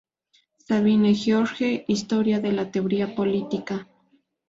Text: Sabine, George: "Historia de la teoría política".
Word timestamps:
Sabine, 0.57 1.13
George: 1.13 1.85
"Historia 1.87 2.39
de 2.39 2.53
la 2.53 2.71
teoría 2.71 3.13
política". 3.13 3.87